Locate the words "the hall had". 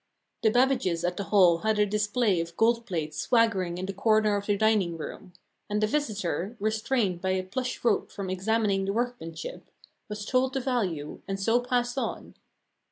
1.17-1.77